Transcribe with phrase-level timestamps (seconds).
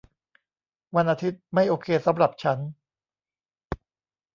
[0.95, 2.59] วันอาทิตย์ไม่โอเคสำหรับฉัน